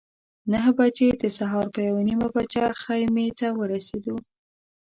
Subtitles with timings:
[0.51, 4.15] نهه بجې د سهار په یوه نیمه بجه خیمې ته ورسېدو.